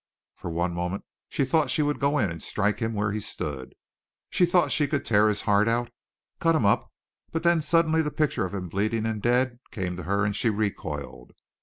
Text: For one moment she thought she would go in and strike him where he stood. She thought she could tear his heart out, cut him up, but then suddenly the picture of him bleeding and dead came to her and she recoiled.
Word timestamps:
For 0.35 0.49
one 0.49 0.73
moment 0.73 1.03
she 1.29 1.45
thought 1.45 1.69
she 1.69 1.83
would 1.83 1.99
go 1.99 2.17
in 2.17 2.31
and 2.31 2.41
strike 2.41 2.79
him 2.79 2.95
where 2.95 3.11
he 3.11 3.19
stood. 3.19 3.75
She 4.31 4.47
thought 4.47 4.71
she 4.71 4.87
could 4.87 5.05
tear 5.05 5.27
his 5.27 5.43
heart 5.43 5.67
out, 5.67 5.91
cut 6.39 6.55
him 6.55 6.65
up, 6.65 6.91
but 7.31 7.43
then 7.43 7.61
suddenly 7.61 8.01
the 8.01 8.09
picture 8.09 8.43
of 8.43 8.55
him 8.55 8.67
bleeding 8.67 9.05
and 9.05 9.21
dead 9.21 9.59
came 9.69 9.95
to 9.97 10.03
her 10.09 10.25
and 10.25 10.35
she 10.35 10.49
recoiled. 10.49 11.33